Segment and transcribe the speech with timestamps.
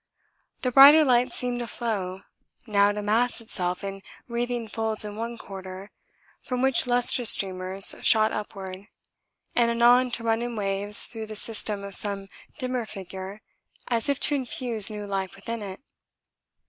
[0.63, 2.21] The brighter light seemed to flow,
[2.65, 5.91] now to mass itself in wreathing folds in one quarter,
[6.41, 8.87] from which lustrous streamers shot upward,
[9.55, 13.43] and anon to run in waves through the system of some dimmer figure
[13.89, 15.79] as if to infuse new life within it.